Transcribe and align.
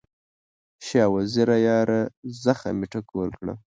شاه 0.87 1.09
وزیره 1.15 1.57
یاره، 1.67 2.01
زخم 2.43 2.73
مې 2.79 2.87
ټکور 2.91 3.29
کړه 3.39 3.53